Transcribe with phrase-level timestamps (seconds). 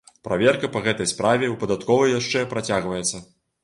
[0.27, 3.27] Праверка па гэтай справе ў падатковай яшчэ працягваецца.